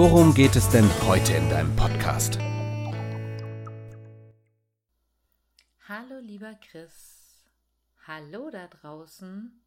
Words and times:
worum 0.00 0.32
geht 0.32 0.56
es 0.56 0.66
denn 0.70 0.88
heute 1.06 1.34
in 1.34 1.50
deinem 1.50 1.76
Podcast? 1.76 2.38
Hallo 5.86 6.18
lieber 6.22 6.54
Chris, 6.54 7.44
hallo 8.06 8.48
da 8.48 8.66
draußen. 8.66 9.62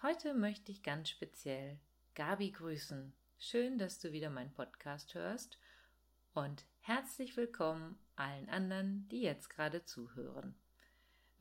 Heute 0.00 0.32
möchte 0.32 0.70
ich 0.70 0.84
ganz 0.84 1.08
speziell 1.08 1.80
Gabi 2.14 2.52
grüßen. 2.52 3.14
Schön, 3.36 3.76
dass 3.76 3.98
du 3.98 4.12
wieder 4.12 4.30
meinen 4.30 4.52
Podcast 4.52 5.12
hörst 5.14 5.58
und 6.34 6.64
herzlich 6.78 7.36
willkommen 7.36 7.98
allen 8.14 8.48
anderen, 8.48 9.08
die 9.08 9.22
jetzt 9.22 9.50
gerade 9.50 9.84
zuhören. 9.84 10.54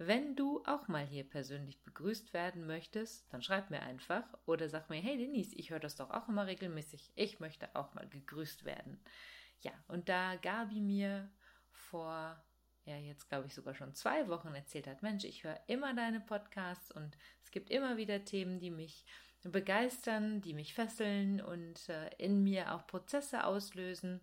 Wenn 0.05 0.35
du 0.35 0.61
auch 0.65 0.89
mal 0.89 1.05
hier 1.05 1.23
persönlich 1.23 1.81
begrüßt 1.81 2.33
werden 2.33 2.67
möchtest, 2.67 3.31
dann 3.31 3.41
schreib 3.41 3.69
mir 3.69 3.83
einfach 3.83 4.25
oder 4.45 4.67
sag 4.67 4.89
mir, 4.89 4.99
hey 4.99 5.17
Denise, 5.17 5.55
ich 5.55 5.69
höre 5.69 5.79
das 5.79 5.95
doch 5.95 6.09
auch 6.09 6.27
immer 6.27 6.45
regelmäßig, 6.45 7.13
ich 7.15 7.39
möchte 7.39 7.73
auch 7.73 7.93
mal 7.93 8.09
gegrüßt 8.09 8.65
werden. 8.65 8.99
Ja, 9.61 9.71
und 9.87 10.09
da 10.09 10.35
Gabi 10.35 10.81
mir 10.81 11.31
vor, 11.71 12.43
ja 12.83 12.97
jetzt 12.97 13.29
glaube 13.29 13.47
ich 13.47 13.53
sogar 13.53 13.75
schon 13.75 13.93
zwei 13.93 14.27
Wochen 14.27 14.53
erzählt 14.53 14.87
hat, 14.87 15.03
Mensch, 15.03 15.23
ich 15.23 15.45
höre 15.45 15.59
immer 15.67 15.93
deine 15.93 16.19
Podcasts 16.19 16.91
und 16.91 17.17
es 17.41 17.51
gibt 17.51 17.69
immer 17.69 17.95
wieder 17.95 18.25
Themen, 18.25 18.59
die 18.59 18.71
mich 18.71 19.05
begeistern, 19.43 20.41
die 20.41 20.53
mich 20.53 20.73
fesseln 20.73 21.39
und 21.39 21.87
äh, 21.87 22.09
in 22.17 22.43
mir 22.43 22.73
auch 22.73 22.87
Prozesse 22.87 23.45
auslösen, 23.45 24.19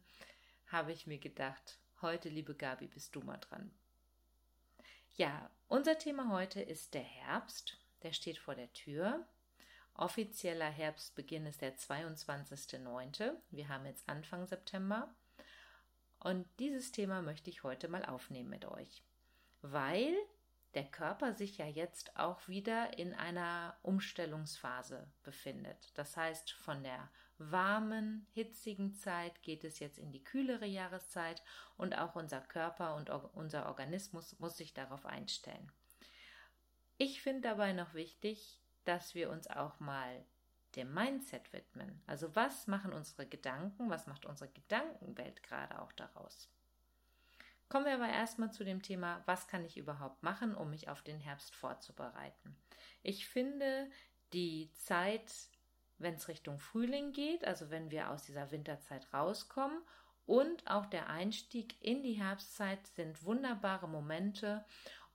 habe 0.67 0.93
ich 0.93 1.07
mir 1.07 1.19
gedacht, 1.19 1.81
heute, 2.03 2.29
liebe 2.29 2.55
Gabi, 2.55 2.87
bist 2.87 3.15
du 3.15 3.21
mal 3.21 3.39
dran. 3.39 3.71
Ja, 5.17 5.51
unser 5.69 5.99
Thema 5.99 6.31
heute 6.31 6.61
ist 6.61 6.95
der 6.95 7.03
Herbst. 7.03 7.77
Der 8.03 8.13
steht 8.13 8.39
vor 8.39 8.55
der 8.55 8.73
Tür. 8.73 9.27
Offizieller 9.95 10.71
Herbstbeginn 10.71 11.47
ist 11.47 11.61
der 11.61 11.77
22.09. 11.77 13.33
Wir 13.51 13.69
haben 13.69 13.85
jetzt 13.85 14.09
Anfang 14.09 14.47
September. 14.47 15.15
Und 16.21 16.47
dieses 16.59 16.93
Thema 16.93 17.23
möchte 17.23 17.51
ich 17.51 17.65
heute 17.65 17.89
mal 17.89 18.05
aufnehmen 18.05 18.51
mit 18.51 18.65
euch, 18.65 19.03
weil 19.63 20.15
der 20.75 20.85
Körper 20.85 21.35
sich 21.35 21.59
ja 21.59 21.67
jetzt 21.67 22.17
auch 22.17 22.47
wieder 22.47 22.99
in 22.99 23.15
einer 23.15 23.77
Umstellungsphase 23.83 25.07
befindet. 25.23 25.91
Das 25.95 26.17
heißt, 26.17 26.53
von 26.53 26.83
der 26.83 27.11
warmen, 27.41 28.27
hitzigen 28.33 28.95
Zeit 28.95 29.43
geht 29.43 29.65
es 29.65 29.79
jetzt 29.79 29.99
in 29.99 30.13
die 30.13 30.23
kühlere 30.23 30.67
Jahreszeit 30.67 31.43
und 31.77 31.97
auch 31.97 32.15
unser 32.15 32.41
Körper 32.41 32.95
und 32.97 33.11
unser 33.11 33.67
Organismus 33.67 34.39
muss 34.39 34.57
sich 34.57 34.75
darauf 34.75 35.07
einstellen. 35.07 35.73
Ich 36.99 37.23
finde 37.23 37.49
dabei 37.49 37.73
noch 37.73 37.95
wichtig, 37.95 38.61
dass 38.85 39.15
wir 39.15 39.31
uns 39.31 39.49
auch 39.49 39.81
mal 39.81 40.25
dem 40.77 40.93
Mindset 40.93 41.53
widmen. 41.53 42.03
Also 42.07 42.35
was 42.37 42.67
machen 42.67 42.93
unsere 42.93 43.27
Gedanken, 43.27 43.91
was 43.91 44.07
macht 44.07 44.27
unsere 44.27 44.51
Gedankenwelt 44.51 45.43
gerade 45.43 45.81
auch 45.81 45.93
daraus? 45.93 46.49
Kommen 47.69 47.87
wir 47.87 47.95
aber 47.95 48.09
erstmal 48.09 48.53
zu 48.53 48.65
dem 48.65 48.83
Thema, 48.83 49.23
was 49.27 49.47
kann 49.47 49.65
ich 49.65 49.77
überhaupt 49.77 50.23
machen, 50.23 50.55
um 50.55 50.71
mich 50.71 50.89
auf 50.89 51.03
den 51.03 51.21
Herbst 51.21 51.55
vorzubereiten. 51.55 52.57
Ich 53.03 53.29
finde 53.29 53.89
die 54.33 54.73
Zeit 54.73 55.33
wenn 56.01 56.15
es 56.15 56.29
Richtung 56.29 56.59
Frühling 56.59 57.13
geht, 57.13 57.45
also 57.45 57.71
wenn 57.71 57.91
wir 57.91 58.11
aus 58.11 58.25
dieser 58.25 58.51
Winterzeit 58.51 59.13
rauskommen. 59.13 59.81
Und 60.27 60.67
auch 60.69 60.87
der 60.87 61.09
Einstieg 61.09 61.75
in 61.81 62.03
die 62.03 62.13
Herbstzeit 62.13 62.87
sind 62.89 63.25
wunderbare 63.25 63.89
Momente, 63.89 64.65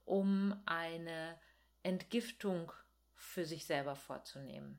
um 0.04 0.54
eine 0.66 1.38
Entgiftung 1.82 2.72
für 3.14 3.46
sich 3.46 3.64
selber 3.64 3.96
vorzunehmen. 3.96 4.78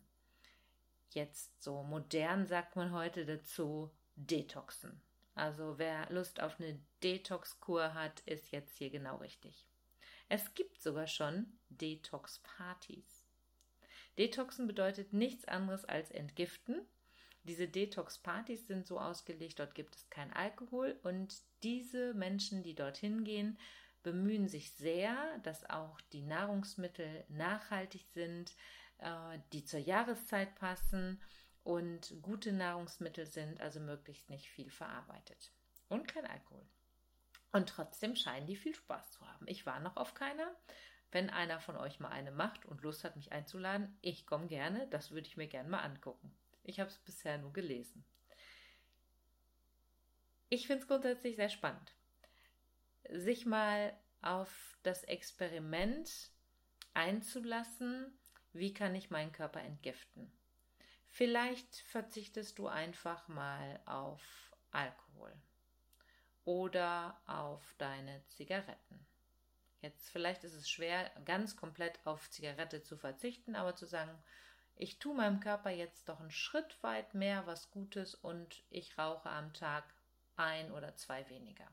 Jetzt 1.09 1.63
so 1.63 1.83
modern 1.83 2.45
sagt 2.45 2.75
man 2.75 2.91
heute 2.91 3.25
dazu 3.25 3.91
Detoxen. 4.15 5.01
Also 5.33 5.77
wer 5.77 6.11
Lust 6.11 6.41
auf 6.41 6.59
eine 6.59 6.79
Detox-Kur 7.03 7.93
hat, 7.93 8.19
ist 8.21 8.51
jetzt 8.51 8.77
hier 8.77 8.89
genau 8.89 9.17
richtig. 9.17 9.67
Es 10.29 10.53
gibt 10.55 10.81
sogar 10.81 11.07
schon 11.07 11.57
Detox-Partys. 11.69 13.16
Detoxen 14.17 14.67
bedeutet 14.67 15.13
nichts 15.13 15.45
anderes 15.45 15.85
als 15.85 16.11
entgiften. 16.11 16.81
Diese 17.43 17.67
Detox-Partys 17.67 18.67
sind 18.67 18.85
so 18.85 18.99
ausgelegt, 18.99 19.59
dort 19.59 19.73
gibt 19.73 19.95
es 19.95 20.09
kein 20.09 20.33
Alkohol 20.33 20.99
und 21.03 21.33
diese 21.63 22.13
Menschen, 22.13 22.61
die 22.61 22.75
dorthin 22.75 23.23
gehen, 23.23 23.57
bemühen 24.03 24.47
sich 24.47 24.71
sehr, 24.71 25.15
dass 25.43 25.69
auch 25.69 25.99
die 26.11 26.21
Nahrungsmittel 26.21 27.23
nachhaltig 27.29 28.05
sind, 28.13 28.53
äh, 28.99 29.39
die 29.53 29.63
zur 29.63 29.79
Jahreszeit 29.79 30.55
passen 30.55 31.21
und 31.63 32.13
gute 32.21 32.53
Nahrungsmittel 32.53 33.25
sind, 33.25 33.61
also 33.61 33.79
möglichst 33.79 34.29
nicht 34.29 34.49
viel 34.49 34.69
verarbeitet. 34.69 35.51
Und 35.89 36.07
kein 36.07 36.25
Alkohol. 36.25 36.65
Und 37.51 37.69
trotzdem 37.69 38.15
scheinen 38.15 38.47
die 38.47 38.55
viel 38.55 38.75
Spaß 38.75 39.11
zu 39.11 39.27
haben. 39.27 39.47
Ich 39.47 39.65
war 39.65 39.79
noch 39.79 39.97
auf 39.97 40.13
keiner, 40.13 40.55
wenn 41.17 41.31
einer 41.31 41.59
von 41.59 41.75
euch 41.77 41.99
mal 41.99 42.09
eine 42.09 42.29
macht 42.29 42.67
und 42.67 42.83
Lust 42.83 43.03
hat, 43.03 43.15
mich 43.15 43.31
einzuladen, 43.31 43.97
ich 44.03 44.27
komme 44.27 44.45
gerne, 44.45 44.85
das 44.91 45.09
würde 45.09 45.25
ich 45.25 45.35
mir 45.35 45.47
gerne 45.47 45.67
mal 45.67 45.79
angucken. 45.79 46.31
Ich 46.61 46.79
habe 46.79 46.91
es 46.91 46.99
bisher 46.99 47.39
nur 47.39 47.51
gelesen. 47.51 48.05
Ich 50.49 50.67
finde 50.67 50.83
es 50.83 50.87
grundsätzlich 50.87 51.35
sehr 51.35 51.49
spannend, 51.49 51.95
sich 53.09 53.47
mal 53.47 53.99
auf 54.21 54.77
das 54.83 55.05
Experiment 55.05 56.29
einzulassen, 56.93 58.15
wie 58.53 58.75
kann 58.75 58.93
ich 58.93 59.09
meinen 59.09 59.31
Körper 59.31 59.61
entgiften. 59.61 60.31
Vielleicht 61.07 61.77
verzichtest 61.77 62.59
du 62.59 62.67
einfach 62.67 63.27
mal 63.27 63.81
auf 63.87 64.21
Alkohol 64.69 65.33
oder 66.45 67.19
auf 67.25 67.73
deine 67.79 68.23
Zigaretten 68.27 69.07
Jetzt 69.87 70.09
vielleicht 70.09 70.43
ist 70.43 70.53
es 70.53 70.69
schwer, 70.69 71.09
ganz 71.23 71.55
komplett 71.55 71.97
auf 72.05 72.29
Zigarette 72.29 72.83
zu 72.83 72.97
verzichten, 72.97 73.55
aber 73.55 73.73
zu 73.73 73.85
sagen, 73.85 74.11
ich 74.75 74.99
tue 74.99 75.15
meinem 75.15 75.39
Körper 75.39 75.69
jetzt 75.69 76.09
doch 76.09 76.19
einen 76.19 76.29
Schritt 76.29 76.83
weit 76.83 77.13
mehr 77.13 77.47
was 77.47 77.71
Gutes 77.71 78.13
und 78.13 78.65
ich 78.69 78.97
rauche 78.97 79.29
am 79.29 79.53
Tag 79.53 79.85
ein 80.35 80.73
oder 80.73 80.93
zwei 80.97 81.29
weniger. 81.29 81.65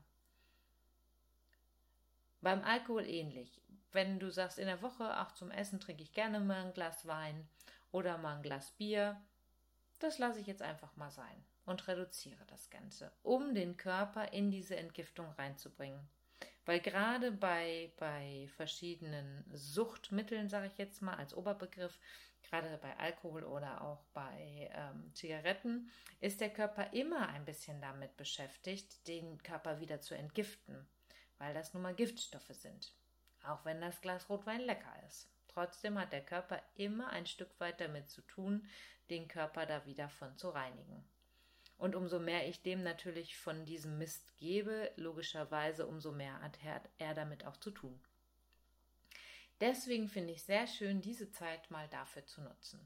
Beim 2.39 2.63
Alkohol 2.63 3.05
ähnlich. 3.05 3.61
Wenn 3.91 4.17
du 4.17 4.31
sagst, 4.31 4.59
in 4.59 4.67
der 4.67 4.81
Woche, 4.81 5.19
auch 5.19 5.33
zum 5.33 5.51
Essen 5.51 5.81
trinke 5.81 6.01
ich 6.01 6.13
gerne 6.13 6.39
mal 6.39 6.63
ein 6.63 6.73
Glas 6.73 7.05
Wein 7.05 7.49
oder 7.91 8.17
mal 8.17 8.37
ein 8.37 8.43
Glas 8.43 8.71
Bier, 8.71 9.21
das 9.99 10.19
lasse 10.19 10.39
ich 10.39 10.47
jetzt 10.47 10.61
einfach 10.61 10.95
mal 10.95 11.11
sein 11.11 11.43
und 11.65 11.85
reduziere 11.89 12.45
das 12.47 12.69
Ganze, 12.69 13.11
um 13.23 13.53
den 13.53 13.75
Körper 13.75 14.31
in 14.31 14.51
diese 14.51 14.77
Entgiftung 14.77 15.29
reinzubringen. 15.31 15.99
Weil 16.65 16.79
gerade 16.79 17.31
bei, 17.31 17.91
bei 17.97 18.49
verschiedenen 18.55 19.45
Suchtmitteln, 19.53 20.49
sage 20.49 20.67
ich 20.67 20.77
jetzt 20.77 21.01
mal 21.01 21.15
als 21.15 21.35
Oberbegriff, 21.35 21.99
gerade 22.41 22.77
bei 22.77 22.97
Alkohol 22.97 23.43
oder 23.43 23.81
auch 23.81 24.03
bei 24.13 24.69
ähm, 24.73 25.13
Zigaretten, 25.13 25.91
ist 26.21 26.41
der 26.41 26.49
Körper 26.49 26.91
immer 26.93 27.29
ein 27.29 27.45
bisschen 27.45 27.81
damit 27.81 28.17
beschäftigt, 28.17 29.07
den 29.07 29.41
Körper 29.43 29.79
wieder 29.79 30.01
zu 30.01 30.15
entgiften, 30.15 30.87
weil 31.37 31.53
das 31.53 31.73
nun 31.73 31.83
mal 31.83 31.95
Giftstoffe 31.95 32.51
sind. 32.51 32.93
Auch 33.43 33.63
wenn 33.65 33.81
das 33.81 34.01
Glas 34.01 34.29
Rotwein 34.29 34.61
lecker 34.61 34.93
ist. 35.07 35.29
Trotzdem 35.47 35.99
hat 35.99 36.11
der 36.11 36.25
Körper 36.25 36.61
immer 36.75 37.09
ein 37.11 37.27
Stück 37.27 37.59
weit 37.59 37.79
damit 37.79 38.09
zu 38.09 38.21
tun, 38.21 38.67
den 39.09 39.27
Körper 39.27 39.65
da 39.65 39.85
wieder 39.85 40.09
von 40.09 40.35
zu 40.37 40.49
reinigen. 40.49 41.07
Und 41.77 41.95
umso 41.95 42.19
mehr 42.19 42.47
ich 42.47 42.61
dem 42.61 42.83
natürlich 42.83 43.37
von 43.37 43.65
diesem 43.65 43.97
Mist 43.97 44.37
gebe, 44.37 44.91
logischerweise, 44.95 45.85
umso 45.85 46.11
mehr 46.11 46.41
hat 46.41 46.89
er 46.97 47.13
damit 47.13 47.45
auch 47.45 47.57
zu 47.57 47.71
tun. 47.71 47.99
Deswegen 49.61 50.09
finde 50.09 50.33
ich 50.33 50.43
sehr 50.43 50.67
schön, 50.67 51.01
diese 51.01 51.31
Zeit 51.31 51.71
mal 51.71 51.87
dafür 51.89 52.25
zu 52.25 52.41
nutzen. 52.41 52.79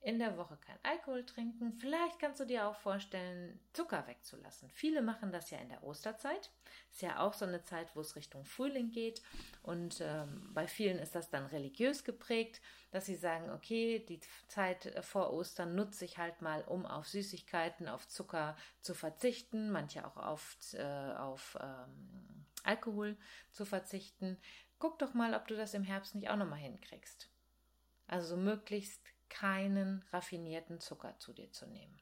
In 0.00 0.18
der 0.18 0.36
Woche 0.36 0.56
kein 0.58 0.78
Alkohol 0.84 1.26
trinken. 1.26 1.72
Vielleicht 1.72 2.20
kannst 2.20 2.40
du 2.40 2.44
dir 2.44 2.66
auch 2.66 2.76
vorstellen, 2.76 3.58
Zucker 3.72 4.06
wegzulassen. 4.06 4.70
Viele 4.70 5.02
machen 5.02 5.32
das 5.32 5.50
ja 5.50 5.58
in 5.58 5.68
der 5.68 5.82
Osterzeit. 5.82 6.50
Ist 6.90 7.02
ja 7.02 7.18
auch 7.18 7.34
so 7.34 7.44
eine 7.44 7.62
Zeit, 7.64 7.94
wo 7.94 8.00
es 8.00 8.14
Richtung 8.14 8.44
Frühling 8.44 8.90
geht. 8.90 9.22
Und 9.62 10.00
ähm, 10.00 10.50
bei 10.54 10.68
vielen 10.68 10.98
ist 10.98 11.14
das 11.14 11.30
dann 11.30 11.46
religiös 11.46 12.04
geprägt, 12.04 12.60
dass 12.92 13.06
sie 13.06 13.16
sagen, 13.16 13.50
okay, 13.50 14.04
die 14.08 14.20
Zeit 14.46 14.94
vor 15.04 15.32
Ostern 15.32 15.74
nutze 15.74 16.04
ich 16.04 16.16
halt 16.16 16.42
mal, 16.42 16.62
um 16.62 16.86
auf 16.86 17.08
Süßigkeiten, 17.08 17.88
auf 17.88 18.06
Zucker 18.06 18.56
zu 18.80 18.94
verzichten. 18.94 19.70
Manche 19.70 20.06
auch 20.06 20.16
auf, 20.16 20.56
äh, 20.74 21.12
auf 21.16 21.58
ähm, 21.60 22.46
Alkohol 22.62 23.16
zu 23.50 23.64
verzichten. 23.64 24.38
Guck 24.78 25.00
doch 25.00 25.12
mal, 25.12 25.34
ob 25.34 25.48
du 25.48 25.56
das 25.56 25.74
im 25.74 25.82
Herbst 25.82 26.14
nicht 26.14 26.30
auch 26.30 26.36
nochmal 26.36 26.60
hinkriegst. 26.60 27.28
Also 28.06 28.36
möglichst 28.36 29.02
keinen 29.28 30.04
raffinierten 30.12 30.80
Zucker 30.80 31.18
zu 31.18 31.32
dir 31.32 31.50
zu 31.52 31.66
nehmen. 31.66 32.00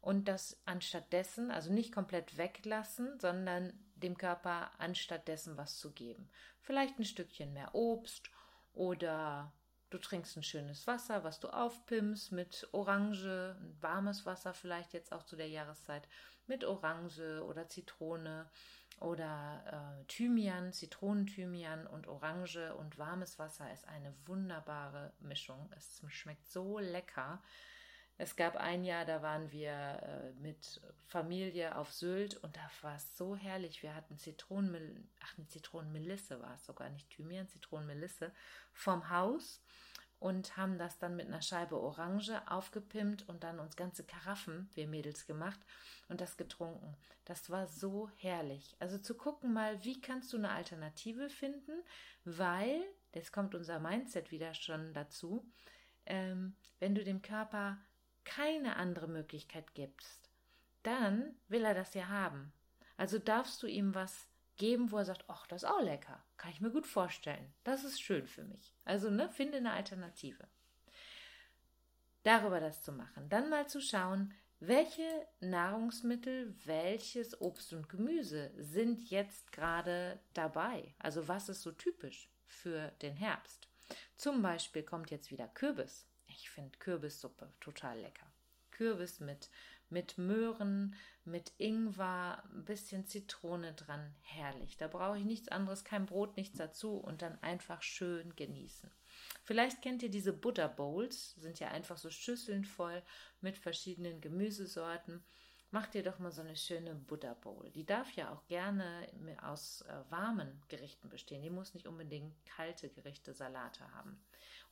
Und 0.00 0.28
das 0.28 0.56
anstattdessen, 0.64 1.50
also 1.50 1.72
nicht 1.72 1.92
komplett 1.92 2.38
weglassen, 2.38 3.18
sondern 3.20 3.72
dem 3.96 4.16
Körper 4.16 4.70
anstattdessen 4.78 5.56
was 5.56 5.78
zu 5.78 5.92
geben. 5.92 6.30
Vielleicht 6.62 6.98
ein 6.98 7.04
Stückchen 7.04 7.52
mehr 7.52 7.74
Obst 7.74 8.30
oder 8.72 9.52
du 9.90 9.98
trinkst 9.98 10.36
ein 10.36 10.42
schönes 10.42 10.86
Wasser, 10.86 11.22
was 11.24 11.40
du 11.40 11.48
aufpimpst 11.48 12.32
mit 12.32 12.68
Orange, 12.72 13.56
warmes 13.80 14.24
Wasser 14.24 14.54
vielleicht 14.54 14.94
jetzt 14.94 15.12
auch 15.12 15.24
zu 15.24 15.36
der 15.36 15.48
Jahreszeit, 15.48 16.08
mit 16.46 16.64
Orange 16.64 17.44
oder 17.44 17.68
Zitrone 17.68 18.48
oder 19.00 20.00
äh, 20.00 20.04
Thymian, 20.06 20.72
Zitronenthymian 20.72 21.86
und 21.86 22.06
Orange 22.06 22.74
und 22.76 22.98
warmes 22.98 23.38
Wasser 23.38 23.72
ist 23.72 23.88
eine 23.88 24.14
wunderbare 24.26 25.12
Mischung. 25.20 25.70
Es 25.76 26.02
schmeckt 26.08 26.46
so 26.46 26.78
lecker. 26.78 27.42
Es 28.18 28.36
gab 28.36 28.56
ein 28.56 28.84
Jahr, 28.84 29.06
da 29.06 29.22
waren 29.22 29.50
wir 29.50 29.72
äh, 29.72 30.32
mit 30.42 30.82
Familie 31.06 31.76
auf 31.76 31.90
Sylt 31.90 32.36
und 32.36 32.54
da 32.54 32.70
war 32.82 32.96
es 32.96 33.16
so 33.16 33.34
herrlich. 33.34 33.82
Wir 33.82 33.94
hatten 33.94 34.18
Zitronenmel 34.18 35.02
ach, 35.20 35.38
eine 35.38 35.46
Zitronenmelisse 35.46 36.38
war 36.42 36.54
es 36.54 36.66
sogar, 36.66 36.90
nicht 36.90 37.08
Thymian, 37.08 37.48
Zitronenmelisse 37.48 38.32
vom 38.74 39.08
Haus 39.08 39.62
und 40.20 40.56
haben 40.58 40.78
das 40.78 40.98
dann 40.98 41.16
mit 41.16 41.26
einer 41.26 41.42
Scheibe 41.42 41.80
Orange 41.80 42.40
aufgepimpt 42.46 43.28
und 43.28 43.42
dann 43.42 43.58
uns 43.58 43.74
ganze 43.74 44.04
Karaffen, 44.04 44.68
wir 44.74 44.86
Mädels, 44.86 45.26
gemacht 45.26 45.58
und 46.08 46.20
das 46.20 46.36
getrunken. 46.36 46.94
Das 47.24 47.48
war 47.50 47.66
so 47.66 48.10
herrlich. 48.16 48.76
Also 48.78 48.98
zu 48.98 49.14
gucken 49.16 49.52
mal, 49.52 49.82
wie 49.82 50.00
kannst 50.00 50.32
du 50.32 50.36
eine 50.36 50.50
Alternative 50.50 51.30
finden, 51.30 51.72
weil, 52.24 52.82
jetzt 53.14 53.32
kommt 53.32 53.54
unser 53.54 53.80
Mindset 53.80 54.30
wieder 54.30 54.52
schon 54.54 54.92
dazu, 54.92 55.50
ähm, 56.04 56.54
wenn 56.78 56.94
du 56.94 57.02
dem 57.02 57.22
Körper 57.22 57.78
keine 58.24 58.76
andere 58.76 59.08
Möglichkeit 59.08 59.74
gibst, 59.74 60.30
dann 60.82 61.34
will 61.48 61.64
er 61.64 61.74
das 61.74 61.94
ja 61.94 62.08
haben. 62.08 62.52
Also 62.98 63.18
darfst 63.18 63.62
du 63.62 63.66
ihm 63.66 63.94
was 63.94 64.29
geben, 64.60 64.92
wo 64.92 64.98
er 64.98 65.04
sagt, 65.04 65.24
ach, 65.26 65.46
das 65.48 65.64
ist 65.64 65.68
auch 65.68 65.80
lecker. 65.80 66.22
Kann 66.36 66.52
ich 66.52 66.60
mir 66.60 66.70
gut 66.70 66.86
vorstellen. 66.86 67.52
Das 67.64 67.82
ist 67.82 68.00
schön 68.00 68.28
für 68.28 68.44
mich. 68.44 68.76
Also, 68.84 69.10
ne, 69.10 69.28
finde 69.30 69.56
eine 69.56 69.72
Alternative. 69.72 70.46
Darüber 72.22 72.60
das 72.60 72.82
zu 72.82 72.92
machen. 72.92 73.28
Dann 73.30 73.48
mal 73.48 73.66
zu 73.66 73.80
schauen, 73.80 74.34
welche 74.60 75.26
Nahrungsmittel, 75.40 76.54
welches 76.66 77.40
Obst 77.40 77.72
und 77.72 77.88
Gemüse 77.88 78.52
sind 78.58 79.08
jetzt 79.08 79.52
gerade 79.52 80.20
dabei? 80.34 80.94
Also 80.98 81.28
was 81.28 81.48
ist 81.48 81.62
so 81.62 81.72
typisch 81.72 82.28
für 82.46 82.90
den 83.00 83.16
Herbst? 83.16 83.68
Zum 84.16 84.42
Beispiel 84.42 84.82
kommt 84.82 85.10
jetzt 85.10 85.30
wieder 85.30 85.48
Kürbis. 85.48 86.06
Ich 86.26 86.50
finde 86.50 86.78
Kürbissuppe 86.78 87.50
total 87.58 88.00
lecker. 88.00 88.30
Kürbis 88.70 89.18
mit 89.20 89.48
mit 89.90 90.18
Möhren, 90.18 90.94
mit 91.24 91.52
Ingwer, 91.58 92.42
ein 92.52 92.64
bisschen 92.64 93.06
Zitrone 93.06 93.74
dran. 93.74 94.14
Herrlich. 94.22 94.76
Da 94.76 94.88
brauche 94.88 95.18
ich 95.18 95.24
nichts 95.24 95.48
anderes, 95.48 95.84
kein 95.84 96.06
Brot, 96.06 96.36
nichts 96.36 96.56
dazu 96.58 96.96
und 96.96 97.22
dann 97.22 97.40
einfach 97.42 97.82
schön 97.82 98.34
genießen. 98.36 98.90
Vielleicht 99.44 99.82
kennt 99.82 100.02
ihr 100.02 100.10
diese 100.10 100.32
Butter 100.32 100.68
Bowls, 100.68 101.32
sind 101.32 101.58
ja 101.60 101.68
einfach 101.68 101.98
so 101.98 102.10
Schüsseln 102.10 102.64
voll 102.64 103.02
mit 103.40 103.58
verschiedenen 103.58 104.20
Gemüsesorten. 104.20 105.24
Macht 105.72 105.94
ihr 105.94 106.02
doch 106.02 106.18
mal 106.18 106.32
so 106.32 106.40
eine 106.40 106.56
schöne 106.56 106.96
Butter 106.96 107.36
Bowl. 107.36 107.70
Die 107.70 107.86
darf 107.86 108.10
ja 108.12 108.32
auch 108.32 108.44
gerne 108.48 109.06
aus 109.40 109.82
äh, 109.82 110.10
warmen 110.10 110.60
Gerichten 110.68 111.08
bestehen. 111.08 111.42
Die 111.42 111.50
muss 111.50 111.74
nicht 111.74 111.86
unbedingt 111.86 112.34
kalte 112.44 112.88
Gerichte, 112.88 113.34
Salate 113.34 113.88
haben. 113.92 114.20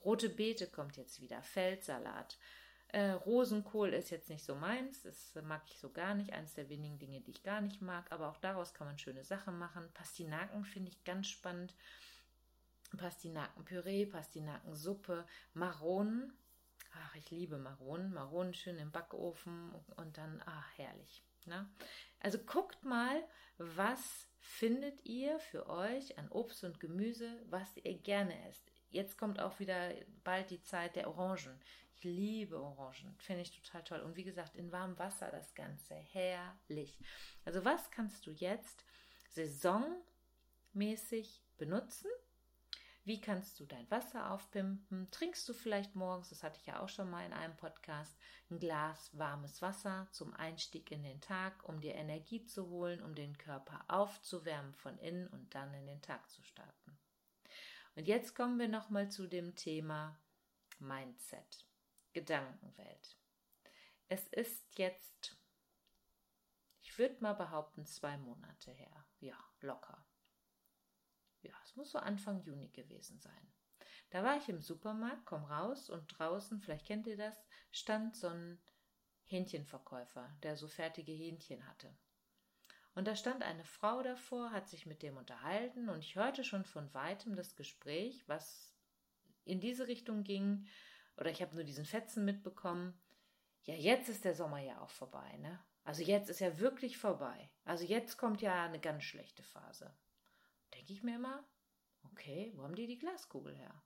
Rote 0.05 0.29
Beete 0.29 0.67
kommt 0.67 0.97
jetzt 0.97 1.21
wieder, 1.21 1.41
Feldsalat. 1.43 2.37
Äh, 2.89 3.11
Rosenkohl 3.11 3.93
ist 3.93 4.11
jetzt 4.11 4.31
nicht 4.31 4.45
so 4.45 4.55
meins, 4.55 5.03
das 5.03 5.35
mag 5.45 5.63
ich 5.67 5.79
so 5.79 5.91
gar 5.91 6.15
nicht, 6.15 6.33
eines 6.33 6.55
der 6.55 6.71
wenigen 6.71 6.99
Dinge, 6.99 7.21
die 7.21 7.33
ich 7.33 7.43
gar 7.43 7.61
nicht 7.61 7.83
mag, 7.83 8.11
aber 8.11 8.31
auch 8.31 8.39
daraus 8.39 8.73
kann 8.73 8.87
man 8.87 8.99
schöne 8.99 9.25
Sachen 9.25 9.59
machen. 9.59 9.91
Pastinaken 9.93 10.65
finde 10.65 10.91
ich 10.91 11.05
ganz 11.05 11.29
spannend. 11.29 11.75
Pastinakenpüree, 12.97 14.07
Pastinakensuppe, 14.07 15.27
Maronen. 15.53 16.33
Ach, 16.95 17.15
ich 17.17 17.31
liebe 17.31 17.59
Maronen. 17.59 18.15
Maronen 18.15 18.55
schön 18.55 18.79
im 18.79 18.91
Backofen 18.91 19.75
und 19.97 20.17
dann, 20.17 20.43
ach, 20.47 20.79
herrlich. 20.79 21.23
Ne? 21.45 21.69
Also 22.21 22.39
guckt 22.39 22.83
mal, 22.85 23.23
was 23.59 24.27
findet 24.39 25.05
ihr 25.05 25.39
für 25.39 25.69
euch 25.69 26.17
an 26.19 26.29
Obst 26.31 26.65
und 26.65 26.81
Gemüse, 26.81 27.31
was 27.51 27.77
ihr 27.77 27.99
gerne 27.99 28.49
esst. 28.49 28.73
Jetzt 28.91 29.19
kommt 29.19 29.41
auch 29.41 29.59
wieder 29.59 29.93
bald 30.25 30.51
die 30.51 30.63
Zeit 30.63 30.97
der 30.97 31.09
Orangen. 31.09 31.61
Ich 31.99 32.05
liebe 32.05 32.63
Orangen, 32.63 33.17
finde 33.19 33.43
ich 33.43 33.51
total 33.51 33.83
toll. 33.83 33.99
Und 34.01 34.15
wie 34.15 34.23
gesagt, 34.23 34.55
in 34.55 34.71
warmem 34.71 34.97
Wasser 35.01 35.33
das 35.33 35.57
Ganze, 35.57 35.97
herrlich. 35.97 36.97
Also 37.45 37.65
was 37.65 37.91
kannst 37.91 38.25
du 38.25 38.31
jetzt 38.31 38.85
saisonmäßig 39.31 41.43
benutzen? 41.57 42.09
Wie 43.03 43.21
kannst 43.21 43.59
du 43.59 43.67
dein 43.67 43.91
Wasser 43.91 44.31
aufpimpen? 44.31 45.11
Trinkst 45.11 45.49
du 45.49 45.55
vielleicht 45.55 45.97
morgens, 45.97 46.29
das 46.29 46.45
hatte 46.45 46.61
ich 46.61 46.67
ja 46.67 46.79
auch 46.79 46.89
schon 46.89 47.11
mal 47.11 47.27
in 47.27 47.33
einem 47.33 47.57
Podcast, 47.57 48.17
ein 48.49 48.61
Glas 48.61 49.11
warmes 49.19 49.61
Wasser 49.61 50.07
zum 50.13 50.33
Einstieg 50.35 50.93
in 50.93 51.03
den 51.03 51.21
Tag, 51.21 51.69
um 51.69 51.81
dir 51.81 51.97
Energie 51.97 52.45
zu 52.45 52.69
holen, 52.69 53.03
um 53.03 53.17
den 53.17 53.37
Körper 53.39 53.85
aufzuwärmen 53.89 54.75
von 54.75 54.97
innen 54.99 55.27
und 55.29 55.53
dann 55.55 55.75
in 55.75 55.87
den 55.87 56.03
Tag 56.03 56.31
zu 56.31 56.45
starten. 56.45 56.97
Und 57.97 58.07
jetzt 58.07 58.37
kommen 58.37 58.61
wir 58.61 58.69
nochmal 58.69 59.11
zu 59.11 59.27
dem 59.27 59.57
Thema 59.57 60.17
Mindset. 60.79 61.68
Gedankenwelt. 62.19 63.17
Es 64.09 64.27
ist 64.31 64.77
jetzt, 64.77 65.37
ich 66.81 66.99
würde 66.99 67.23
mal 67.23 67.35
behaupten, 67.35 67.87
zwei 67.87 68.17
Monate 68.17 68.73
her. 68.73 69.07
Ja, 69.21 69.39
locker. 69.61 70.05
Ja, 71.43 71.53
es 71.63 71.77
muss 71.77 71.93
so 71.93 71.99
Anfang 71.99 72.41
Juni 72.41 72.71
gewesen 72.71 73.21
sein. 73.21 73.53
Da 74.11 74.25
war 74.25 74.37
ich 74.37 74.49
im 74.49 74.61
Supermarkt, 74.61 75.27
komm 75.27 75.45
raus 75.45 75.91
und 75.91 76.09
draußen, 76.19 76.61
vielleicht 76.61 76.87
kennt 76.87 77.07
ihr 77.07 77.17
das, 77.17 77.47
stand 77.71 78.17
so 78.17 78.27
ein 78.27 78.61
Hähnchenverkäufer, 79.27 80.37
der 80.43 80.57
so 80.57 80.67
fertige 80.67 81.13
Hähnchen 81.13 81.69
hatte. 81.69 81.97
Und 82.97 83.07
da 83.07 83.15
stand 83.15 83.45
eine 83.45 83.65
Frau 83.65 84.03
davor, 84.03 84.51
hat 84.51 84.69
sich 84.69 84.87
mit 84.87 85.05
dem 85.05 85.19
unterhalten 85.19 85.89
und 85.89 86.01
ich 86.01 86.17
hörte 86.17 86.43
schon 86.43 86.65
von 86.65 86.93
weitem 86.95 87.37
das 87.37 87.55
Gespräch, 87.55 88.27
was 88.27 88.75
in 89.45 89.61
diese 89.61 89.87
Richtung 89.87 90.25
ging, 90.25 90.67
oder 91.19 91.31
ich 91.31 91.43
habe 91.43 91.55
nur 91.55 91.65
diesen 91.65 91.85
Fetzen 91.85 92.25
mitbekommen. 92.25 92.99
Ja, 93.65 93.75
jetzt 93.75 94.09
ist 94.09 94.25
der 94.25 94.35
Sommer 94.35 94.61
ja 94.61 94.81
auch 94.81 94.91
vorbei, 94.91 95.37
ne? 95.39 95.59
Also 95.85 96.03
jetzt 96.03 96.29
ist 96.31 96.41
er 96.41 96.61
wirklich 96.61 96.99
vorbei. 96.99 97.51
Also 97.65 97.85
jetzt 97.85 98.17
kommt 98.19 98.41
ja 98.41 98.65
eine 98.65 98.81
ganz 98.81 99.05
schlechte 99.05 99.43
Phase. 99.43 99.95
Denke 100.75 100.93
ich 100.93 101.03
mir 101.03 101.17
immer, 101.17 101.45
okay, 102.13 102.53
wo 102.55 102.63
haben 102.63 102.75
die 102.75 102.87
die 102.87 102.99
Glaskugel 102.99 103.55
her? 103.57 103.83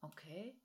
Okay. 0.00 0.60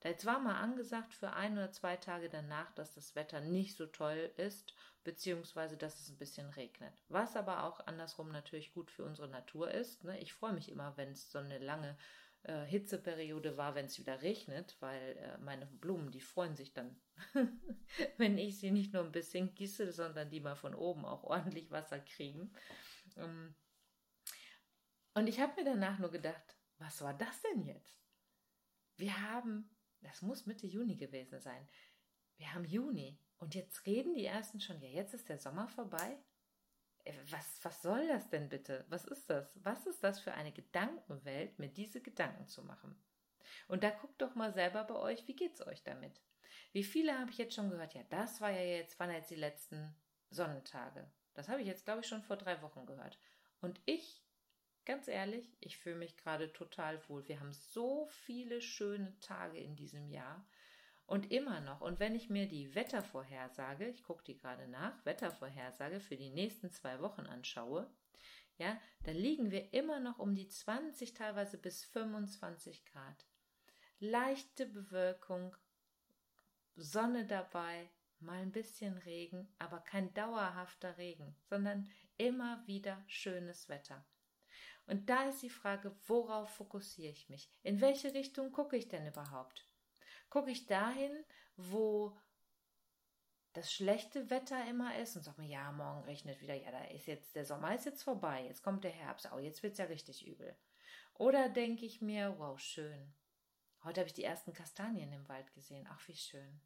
Da 0.00 0.08
jetzt 0.08 0.24
war 0.24 0.38
mal 0.38 0.60
angesagt 0.60 1.12
für 1.12 1.32
ein 1.32 1.54
oder 1.54 1.72
zwei 1.72 1.96
Tage 1.96 2.30
danach, 2.30 2.72
dass 2.72 2.94
das 2.94 3.14
Wetter 3.16 3.40
nicht 3.40 3.76
so 3.76 3.86
toll 3.86 4.32
ist, 4.38 4.74
beziehungsweise 5.04 5.76
dass 5.76 6.00
es 6.00 6.08
ein 6.08 6.16
bisschen 6.16 6.48
regnet. 6.50 7.02
Was 7.08 7.36
aber 7.36 7.64
auch 7.64 7.86
andersrum 7.86 8.30
natürlich 8.30 8.72
gut 8.72 8.90
für 8.90 9.04
unsere 9.04 9.28
Natur 9.28 9.70
ist. 9.70 10.04
Ne? 10.04 10.18
Ich 10.20 10.32
freue 10.32 10.54
mich 10.54 10.70
immer, 10.70 10.96
wenn 10.96 11.10
es 11.10 11.30
so 11.30 11.38
eine 11.38 11.58
lange 11.58 11.98
äh, 12.42 12.64
Hitzeperiode 12.64 13.56
war, 13.56 13.74
wenn 13.74 13.86
es 13.86 13.98
wieder 13.98 14.22
regnet, 14.22 14.76
weil 14.80 15.16
äh, 15.18 15.38
meine 15.38 15.66
Blumen, 15.66 16.10
die 16.10 16.20
freuen 16.20 16.56
sich 16.56 16.72
dann, 16.72 17.00
wenn 18.16 18.38
ich 18.38 18.58
sie 18.58 18.70
nicht 18.70 18.92
nur 18.92 19.04
ein 19.04 19.12
bisschen 19.12 19.54
gieße, 19.54 19.92
sondern 19.92 20.30
die 20.30 20.40
mal 20.40 20.56
von 20.56 20.74
oben 20.74 21.04
auch 21.04 21.24
ordentlich 21.24 21.70
Wasser 21.70 22.00
kriegen. 22.00 22.52
Ähm, 23.16 23.54
und 25.14 25.26
ich 25.26 25.40
habe 25.40 25.54
mir 25.56 25.64
danach 25.64 25.98
nur 25.98 26.10
gedacht, 26.10 26.56
was 26.78 27.02
war 27.02 27.12
das 27.12 27.42
denn 27.42 27.62
jetzt? 27.64 28.00
Wir 28.96 29.20
haben, 29.30 29.68
das 30.00 30.22
muss 30.22 30.46
Mitte 30.46 30.66
Juni 30.66 30.96
gewesen 30.96 31.40
sein, 31.40 31.68
wir 32.38 32.54
haben 32.54 32.64
Juni 32.64 33.18
und 33.36 33.54
jetzt 33.54 33.84
reden 33.84 34.14
die 34.14 34.24
ersten 34.24 34.60
schon, 34.60 34.80
ja, 34.80 34.88
jetzt 34.88 35.12
ist 35.12 35.28
der 35.28 35.38
Sommer 35.38 35.68
vorbei. 35.68 36.18
Äh, 37.04 37.14
was, 37.30 37.58
was 37.62 37.82
soll 37.82 38.06
das 38.08 38.28
denn 38.28 38.48
bitte? 38.48 38.84
Was 38.88 39.04
ist 39.04 39.28
das? 39.30 39.58
Was 39.64 39.86
ist 39.86 40.02
das 40.02 40.20
für 40.20 40.34
eine 40.34 40.52
Gedankenwelt, 40.52 41.58
mir 41.58 41.68
diese 41.68 42.00
Gedanken 42.00 42.46
zu 42.46 42.62
machen? 42.62 42.94
Und 43.68 43.82
da 43.82 43.90
guckt 43.90 44.20
doch 44.20 44.34
mal 44.34 44.52
selber 44.52 44.84
bei 44.84 44.96
euch, 44.96 45.26
wie 45.28 45.36
geht's 45.36 45.66
euch 45.66 45.82
damit? 45.82 46.20
Wie 46.72 46.84
viele 46.84 47.18
habe 47.18 47.30
ich 47.30 47.38
jetzt 47.38 47.54
schon 47.54 47.70
gehört? 47.70 47.94
Ja, 47.94 48.02
das 48.10 48.40
war 48.40 48.50
ja 48.50 48.62
jetzt, 48.62 48.98
waren 49.00 49.10
jetzt 49.10 49.30
die 49.30 49.36
letzten 49.36 49.94
Sonnentage. 50.30 51.10
Das 51.34 51.48
habe 51.48 51.60
ich 51.60 51.66
jetzt, 51.66 51.84
glaube 51.84 52.00
ich, 52.00 52.06
schon 52.06 52.22
vor 52.22 52.36
drei 52.36 52.60
Wochen 52.62 52.86
gehört. 52.86 53.18
Und 53.60 53.80
ich, 53.86 54.22
ganz 54.84 55.08
ehrlich, 55.08 55.56
ich 55.60 55.78
fühle 55.78 55.96
mich 55.96 56.16
gerade 56.16 56.52
total 56.52 57.00
wohl. 57.08 57.26
Wir 57.28 57.40
haben 57.40 57.52
so 57.52 58.06
viele 58.06 58.60
schöne 58.60 59.18
Tage 59.20 59.58
in 59.58 59.76
diesem 59.76 60.08
Jahr. 60.08 60.46
Und 61.10 61.32
immer 61.32 61.60
noch. 61.60 61.80
Und 61.80 61.98
wenn 61.98 62.14
ich 62.14 62.30
mir 62.30 62.46
die 62.46 62.72
Wettervorhersage, 62.76 63.88
ich 63.88 64.04
gucke 64.04 64.22
die 64.22 64.36
gerade 64.36 64.68
nach, 64.68 65.04
Wettervorhersage 65.04 65.98
für 65.98 66.16
die 66.16 66.30
nächsten 66.30 66.70
zwei 66.70 67.00
Wochen 67.00 67.22
anschaue, 67.22 67.90
ja, 68.58 68.80
da 69.02 69.10
liegen 69.10 69.50
wir 69.50 69.74
immer 69.74 69.98
noch 69.98 70.20
um 70.20 70.36
die 70.36 70.46
20, 70.46 71.12
teilweise 71.12 71.58
bis 71.58 71.84
25 71.84 72.84
Grad. 72.84 73.26
Leichte 73.98 74.66
Bewölkung, 74.66 75.56
Sonne 76.76 77.26
dabei, 77.26 77.90
mal 78.20 78.40
ein 78.40 78.52
bisschen 78.52 78.96
Regen, 78.98 79.52
aber 79.58 79.80
kein 79.80 80.14
dauerhafter 80.14 80.96
Regen, 80.96 81.34
sondern 81.42 81.90
immer 82.18 82.64
wieder 82.68 83.02
schönes 83.08 83.68
Wetter. 83.68 84.06
Und 84.86 85.10
da 85.10 85.28
ist 85.28 85.42
die 85.42 85.50
Frage, 85.50 85.92
worauf 86.06 86.54
fokussiere 86.54 87.10
ich 87.10 87.28
mich? 87.28 87.50
In 87.64 87.80
welche 87.80 88.14
Richtung 88.14 88.52
gucke 88.52 88.76
ich 88.76 88.86
denn 88.86 89.08
überhaupt? 89.08 89.69
Gucke 90.30 90.50
ich 90.50 90.66
dahin, 90.66 91.12
wo 91.56 92.16
das 93.52 93.72
schlechte 93.72 94.30
Wetter 94.30 94.64
immer 94.68 94.96
ist 94.98 95.16
und 95.16 95.24
sag 95.24 95.36
mir, 95.36 95.48
ja, 95.48 95.72
morgen 95.72 96.04
regnet 96.04 96.40
wieder, 96.40 96.54
ja, 96.54 96.70
da 96.70 96.84
ist 96.84 97.06
jetzt, 97.06 97.34
der 97.34 97.44
Sommer 97.44 97.74
ist 97.74 97.84
jetzt 97.84 98.04
vorbei, 98.04 98.44
jetzt 98.44 98.62
kommt 98.62 98.84
der 98.84 98.92
Herbst, 98.92 99.28
oh, 99.32 99.38
jetzt 99.38 99.62
wird's 99.62 99.78
ja 99.78 99.86
richtig 99.86 100.26
übel. 100.26 100.56
Oder 101.14 101.48
denke 101.48 101.84
ich 101.84 102.00
mir, 102.00 102.38
wow, 102.38 102.58
schön. 102.58 103.12
Heute 103.82 104.00
habe 104.00 104.08
ich 104.08 104.14
die 104.14 104.24
ersten 104.24 104.52
Kastanien 104.52 105.12
im 105.12 105.28
Wald 105.28 105.52
gesehen, 105.52 105.88
ach, 105.90 106.06
wie 106.06 106.16
schön. 106.16 106.60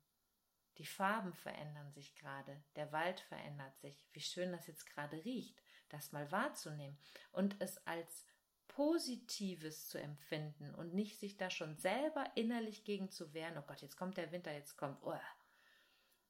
Die 0.78 0.86
Farben 0.86 1.32
verändern 1.32 1.92
sich 1.92 2.14
gerade, 2.16 2.62
der 2.76 2.92
Wald 2.92 3.20
verändert 3.20 3.78
sich. 3.78 4.04
Wie 4.12 4.20
schön 4.20 4.52
das 4.52 4.66
jetzt 4.66 4.86
gerade 4.86 5.24
riecht, 5.24 5.62
das 5.88 6.12
mal 6.12 6.30
wahrzunehmen 6.32 6.98
und 7.30 7.56
es 7.60 7.84
als 7.86 8.26
Positives 8.68 9.88
zu 9.88 9.98
empfinden 9.98 10.74
und 10.74 10.94
nicht 10.94 11.18
sich 11.18 11.36
da 11.36 11.50
schon 11.50 11.76
selber 11.76 12.24
innerlich 12.34 12.84
gegen 12.84 13.10
zu 13.10 13.32
wehren, 13.34 13.56
oh 13.58 13.64
Gott, 13.66 13.82
jetzt 13.82 13.96
kommt 13.96 14.16
der 14.16 14.32
Winter, 14.32 14.52
jetzt 14.52 14.76
kommt, 14.76 14.98
oh. 15.02 15.14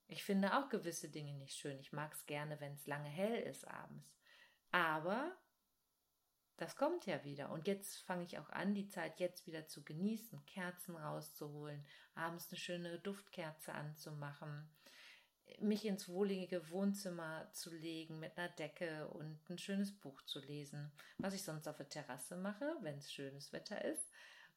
Ich 0.07 0.23
finde 0.23 0.59
auch 0.59 0.69
gewisse 0.69 1.09
Dinge 1.09 1.33
nicht 1.35 1.57
schön. 1.57 1.79
Ich 1.81 1.93
mag 1.93 2.13
es 2.13 2.27
gerne, 2.27 2.61
wenn 2.61 2.75
es 2.75 2.87
lange 2.87 3.09
hell 3.09 3.41
ist 3.41 3.67
abends. 3.67 4.15
Aber 4.71 5.35
das 6.57 6.77
kommt 6.77 7.07
ja 7.07 7.25
wieder. 7.25 7.51
Und 7.51 7.67
jetzt 7.67 7.99
fange 8.03 8.25
ich 8.25 8.39
auch 8.39 8.51
an, 8.51 8.75
die 8.75 8.89
Zeit 8.89 9.19
jetzt 9.19 9.47
wieder 9.47 9.67
zu 9.67 9.83
genießen, 9.83 10.45
Kerzen 10.47 10.97
rauszuholen, 10.97 11.85
abends 12.15 12.49
eine 12.51 12.59
schöne 12.59 12.99
Duftkerze 13.01 13.73
anzumachen, 13.73 14.69
mich 15.61 15.85
ins 15.85 16.09
wohlige 16.09 16.71
Wohnzimmer 16.71 17.49
zu 17.53 17.71
legen 17.71 18.19
mit 18.19 18.37
einer 18.37 18.49
Decke 18.49 19.09
und 19.09 19.39
ein 19.49 19.59
schönes 19.59 19.93
Buch 19.93 20.23
zu 20.23 20.41
lesen. 20.41 20.93
Was 21.19 21.35
ich 21.35 21.43
sonst 21.43 21.69
auf 21.69 21.77
der 21.77 21.89
Terrasse 21.89 22.37
mache, 22.37 22.77
wenn 22.81 22.99
es 22.99 23.13
schönes 23.13 23.53
Wetter 23.53 23.85
ist 23.85 24.11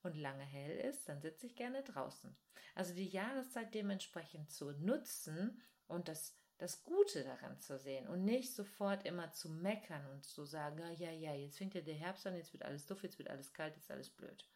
und 0.03 0.15
lange 0.15 0.43
hell 0.43 0.77
ist, 0.77 1.07
dann 1.07 1.21
sitze 1.21 1.47
ich 1.47 1.55
gerne 1.55 1.83
draußen. 1.83 2.35
Also 2.75 2.93
die 2.93 3.09
Jahreszeit 3.09 3.73
dementsprechend 3.73 4.51
zu 4.51 4.71
nutzen 4.71 5.61
und 5.87 6.07
das, 6.07 6.37
das 6.57 6.83
Gute 6.83 7.23
daran 7.23 7.59
zu 7.59 7.77
sehen 7.77 8.07
und 8.07 8.23
nicht 8.23 8.53
sofort 8.53 9.05
immer 9.05 9.31
zu 9.31 9.49
meckern 9.49 10.05
und 10.11 10.25
zu 10.25 10.45
sagen, 10.45 10.79
ja, 10.79 10.91
ja, 10.91 11.11
ja, 11.11 11.33
jetzt 11.33 11.57
fängt 11.57 11.75
ja 11.75 11.81
der 11.81 11.95
Herbst 11.95 12.27
an, 12.27 12.35
jetzt 12.35 12.53
wird 12.53 12.63
alles 12.63 12.85
doof, 12.85 13.03
jetzt 13.03 13.17
wird 13.17 13.29
alles 13.29 13.53
kalt, 13.53 13.75
jetzt 13.75 13.85
ist 13.85 13.91
alles 13.91 14.09
blöd. 14.09 14.47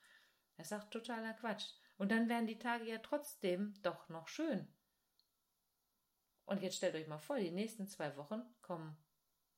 Das 0.57 0.71
ist 0.71 0.77
auch 0.77 0.89
totaler 0.89 1.33
Quatsch. 1.33 1.73
Und 1.97 2.11
dann 2.11 2.29
werden 2.29 2.47
die 2.47 2.59
Tage 2.59 2.85
ja 2.85 2.97
trotzdem 2.99 3.73
doch 3.81 4.09
noch 4.09 4.27
schön. 4.27 4.67
Und 6.51 6.61
jetzt 6.61 6.75
stellt 6.75 6.95
euch 6.95 7.07
mal 7.07 7.17
vor, 7.17 7.37
die 7.37 7.49
nächsten 7.49 7.87
zwei 7.87 8.17
Wochen 8.17 8.41
kommen 8.61 8.97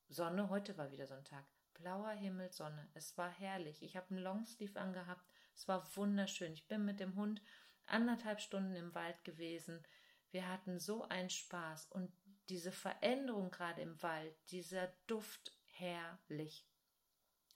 Sonne. 0.09 0.49
Heute 0.49 0.77
war 0.77 0.91
wieder 0.91 1.07
so 1.07 1.15
ein 1.15 1.23
Tag. 1.23 1.43
Blauer 1.73 2.11
Himmel, 2.11 2.51
Sonne. 2.51 2.87
Es 2.93 3.17
war 3.17 3.31
herrlich. 3.31 3.81
Ich 3.81 3.97
habe 3.97 4.11
einen 4.11 4.23
Longsleeve 4.23 4.79
angehabt. 4.79 5.27
Es 5.55 5.67
war 5.67 5.83
wunderschön. 5.95 6.53
Ich 6.53 6.67
bin 6.67 6.85
mit 6.85 6.99
dem 6.99 7.15
Hund 7.15 7.41
anderthalb 7.87 8.41
Stunden 8.41 8.75
im 8.75 8.93
Wald 8.93 9.23
gewesen. 9.23 9.81
Wir 10.29 10.47
hatten 10.47 10.77
so 10.77 11.01
einen 11.09 11.31
Spaß 11.31 11.87
und 11.87 12.13
diese 12.49 12.71
Veränderung 12.71 13.49
gerade 13.49 13.81
im 13.81 13.99
Wald, 14.03 14.35
dieser 14.51 14.93
Duft 15.07 15.51
herrlich. 15.71 16.69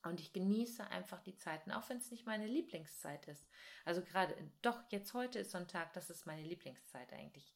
Und 0.02 0.20
ich 0.20 0.34
genieße 0.34 0.90
einfach 0.90 1.22
die 1.22 1.36
Zeiten, 1.36 1.72
auch 1.72 1.88
wenn 1.90 1.98
es 1.98 2.10
nicht 2.10 2.26
meine 2.26 2.48
Lieblingszeit 2.48 3.28
ist. 3.28 3.48
Also 3.86 4.02
gerade, 4.02 4.36
doch, 4.64 4.82
jetzt 4.90 5.14
heute 5.14 5.38
ist 5.38 5.52
so 5.52 5.60
ein 5.60 5.68
Tag, 5.68 5.94
das 5.94 6.10
ist 6.10 6.26
meine 6.26 6.42
Lieblingszeit 6.42 7.14
eigentlich. 7.14 7.56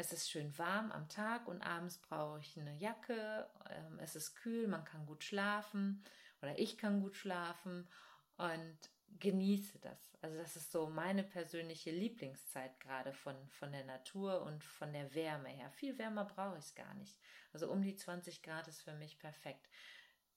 Es 0.00 0.12
ist 0.12 0.30
schön 0.30 0.56
warm 0.56 0.92
am 0.92 1.08
Tag 1.08 1.48
und 1.48 1.60
abends 1.60 1.98
brauche 1.98 2.38
ich 2.38 2.56
eine 2.56 2.72
Jacke. 2.76 3.50
Ähm, 3.68 3.98
es 3.98 4.14
ist 4.14 4.36
kühl, 4.36 4.68
man 4.68 4.84
kann 4.84 5.06
gut 5.06 5.24
schlafen 5.24 6.04
oder 6.40 6.56
ich 6.56 6.78
kann 6.78 7.00
gut 7.00 7.16
schlafen 7.16 7.88
und 8.36 8.78
genieße 9.18 9.80
das. 9.80 10.16
Also 10.22 10.38
das 10.38 10.54
ist 10.54 10.70
so 10.70 10.86
meine 10.86 11.24
persönliche 11.24 11.90
Lieblingszeit 11.90 12.78
gerade 12.78 13.12
von, 13.12 13.34
von 13.48 13.72
der 13.72 13.84
Natur 13.86 14.42
und 14.42 14.62
von 14.62 14.92
der 14.92 15.12
Wärme 15.16 15.48
her. 15.48 15.68
Viel 15.72 15.98
wärmer 15.98 16.26
brauche 16.26 16.58
ich 16.58 16.66
es 16.66 16.76
gar 16.76 16.94
nicht. 16.94 17.18
Also 17.52 17.68
um 17.68 17.82
die 17.82 17.96
20 17.96 18.44
Grad 18.44 18.68
ist 18.68 18.82
für 18.82 18.94
mich 18.94 19.18
perfekt. 19.18 19.68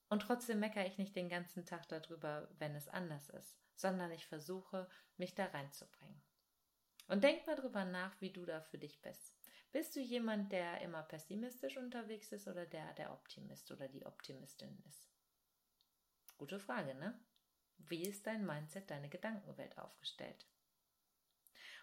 Und 0.08 0.22
trotzdem 0.22 0.58
meckere 0.58 0.88
ich 0.88 0.98
nicht 0.98 1.14
den 1.14 1.28
ganzen 1.28 1.66
Tag 1.66 1.88
darüber, 1.88 2.48
wenn 2.58 2.74
es 2.74 2.88
anders 2.88 3.28
ist, 3.28 3.60
sondern 3.76 4.10
ich 4.10 4.26
versuche, 4.26 4.88
mich 5.18 5.36
da 5.36 5.44
reinzubringen. 5.44 6.20
Und 7.06 7.22
denk 7.22 7.46
mal 7.46 7.54
drüber 7.54 7.84
nach, 7.84 8.20
wie 8.20 8.32
du 8.32 8.44
da 8.44 8.60
für 8.60 8.78
dich 8.78 9.00
bist. 9.02 9.41
Bist 9.72 9.96
du 9.96 10.00
jemand, 10.00 10.52
der 10.52 10.82
immer 10.82 11.02
pessimistisch 11.02 11.78
unterwegs 11.78 12.30
ist 12.30 12.46
oder 12.46 12.66
der 12.66 12.92
der 12.92 13.10
Optimist 13.10 13.70
oder 13.72 13.88
die 13.88 14.04
Optimistin 14.04 14.78
ist? 14.86 15.08
Gute 16.36 16.58
Frage, 16.58 16.94
ne? 16.94 17.18
Wie 17.78 18.02
ist 18.02 18.26
dein 18.26 18.44
Mindset, 18.44 18.90
deine 18.90 19.08
Gedankenwelt 19.08 19.78
aufgestellt? 19.78 20.46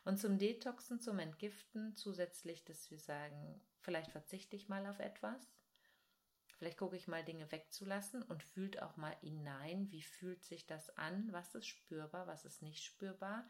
Und 0.06 0.18
zum 0.18 0.38
Detoxen, 0.38 1.02
zum 1.02 1.18
Entgiften 1.18 1.96
zusätzlich, 1.96 2.64
dass 2.64 2.92
wir 2.92 3.00
sagen, 3.00 3.60
vielleicht 3.82 4.12
verzichte 4.12 4.56
ich 4.56 4.70
mal 4.70 4.86
auf 4.86 5.00
etwas, 5.00 5.52
vielleicht 6.58 6.78
gucke 6.78 6.96
ich 6.96 7.08
mal 7.08 7.26
Dinge 7.26 7.52
wegzulassen 7.52 8.22
und 8.22 8.44
fühlt 8.44 8.82
auch 8.82 8.98
mal 8.98 9.16
hinein, 9.22 9.92
wie 9.92 10.04
fühlt 10.04 10.44
sich 10.44 10.68
das 10.68 10.96
an, 10.96 11.28
was 11.32 11.56
ist 11.56 11.68
spürbar, 11.68 12.28
was 12.28 12.46
ist 12.46 12.62
nicht 12.62 12.84
spürbar 12.84 13.48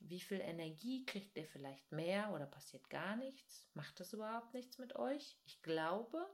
wie 0.00 0.20
viel 0.20 0.40
Energie 0.40 1.04
kriegt 1.04 1.36
ihr 1.36 1.46
vielleicht 1.46 1.90
mehr 1.92 2.32
oder 2.32 2.46
passiert 2.46 2.88
gar 2.90 3.16
nichts? 3.16 3.68
Macht 3.74 3.98
das 4.00 4.12
überhaupt 4.12 4.54
nichts 4.54 4.78
mit 4.78 4.96
euch? 4.96 5.38
Ich 5.44 5.62
glaube, 5.62 6.26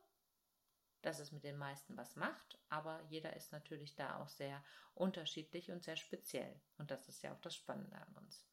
dass 1.02 1.18
es 1.18 1.32
mit 1.32 1.44
den 1.44 1.56
meisten 1.56 1.96
was 1.96 2.16
macht, 2.16 2.58
aber 2.68 3.02
jeder 3.08 3.34
ist 3.34 3.52
natürlich 3.52 3.94
da 3.94 4.20
auch 4.20 4.28
sehr 4.28 4.62
unterschiedlich 4.94 5.70
und 5.70 5.82
sehr 5.82 5.96
speziell. 5.96 6.60
Und 6.76 6.90
das 6.90 7.08
ist 7.08 7.22
ja 7.22 7.32
auch 7.32 7.40
das 7.40 7.54
Spannende 7.54 7.96
an 7.96 8.16
uns. 8.18 8.46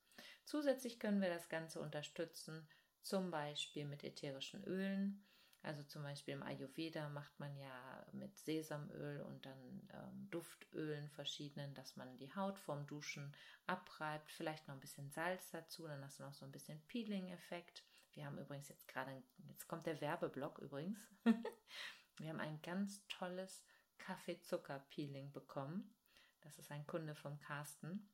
Zusätzlich 0.46 1.00
können 1.00 1.22
wir 1.22 1.30
das 1.30 1.50
Ganze 1.50 1.82
unterstützen, 1.82 2.68
zum 3.02 3.32
Beispiel 3.32 3.86
mit 3.86 4.04
ätherischen 4.04 4.64
Ölen. 4.64 5.26
Also 5.64 5.84
zum 5.84 6.04
Beispiel 6.04 6.36
im 6.36 6.44
Ayurveda 6.44 7.10
macht 7.10 7.40
man 7.40 7.56
ja 7.58 8.06
mit 8.14 8.38
Sesamöl 8.38 9.22
und 9.22 9.46
dann 9.46 9.90
ähm, 9.94 10.30
Duftölen 10.30 11.10
verschiedenen, 11.10 11.74
dass 11.74 11.96
man 11.96 12.18
die 12.18 12.34
Haut 12.36 12.58
vorm 12.58 12.86
Duschen 12.88 13.36
abreibt, 13.66 14.32
vielleicht 14.32 14.68
noch 14.68 14.76
ein 14.76 14.80
bisschen 14.80 15.10
Salz 15.10 15.50
dazu, 15.50 15.88
dann 15.88 16.04
hast 16.04 16.20
du 16.20 16.24
noch 16.24 16.34
so 16.34 16.46
ein 16.46 16.52
bisschen 16.52 16.80
Peeling-Effekt. 16.88 17.84
Wir 18.14 18.26
haben 18.26 18.38
übrigens 18.38 18.70
jetzt 18.70 18.88
gerade, 18.88 19.24
jetzt 19.50 19.68
kommt 19.68 19.86
der 19.86 20.02
Werbeblock 20.02 20.60
übrigens. 20.60 20.98
Wir 22.18 22.30
haben 22.30 22.40
ein 22.40 22.60
ganz 22.64 23.06
tolles 23.08 23.64
Kaffeezucker-Peeling 24.00 25.32
bekommen. 25.32 25.94
Das 26.42 26.58
ist 26.58 26.72
ein 26.72 26.88
Kunde 26.88 27.14
vom 27.14 27.40
Carsten. 27.40 28.10